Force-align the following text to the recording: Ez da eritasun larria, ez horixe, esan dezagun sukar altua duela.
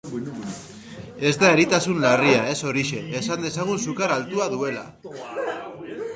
Ez 1.31 1.33
da 1.43 1.51
eritasun 1.57 2.01
larria, 2.05 2.39
ez 2.55 2.57
horixe, 2.71 3.05
esan 3.21 3.47
dezagun 3.47 3.83
sukar 3.87 4.17
altua 4.19 4.51
duela. 4.57 4.85